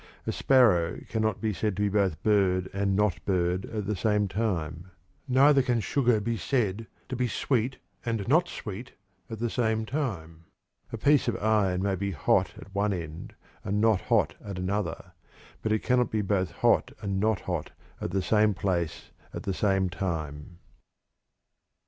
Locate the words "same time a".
9.47-10.97